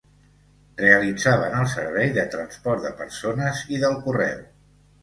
Realitzaven 0.79 1.53
el 1.59 1.69
servei 1.75 2.09
de 2.17 2.27
transport 2.37 2.87
de 2.89 2.95
persones 3.05 3.65
i 3.79 3.85
del 3.87 4.05
correu. 4.09 4.47